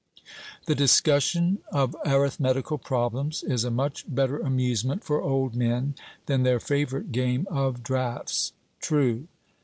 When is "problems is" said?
2.79-3.63